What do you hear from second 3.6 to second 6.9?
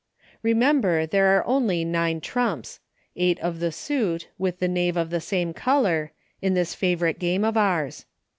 suit, with the Knave of the same color— in this